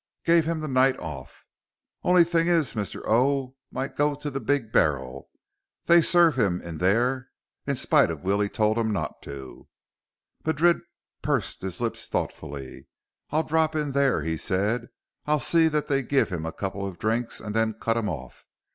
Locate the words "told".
8.49-8.79